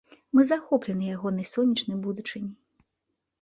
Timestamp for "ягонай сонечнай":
1.15-1.97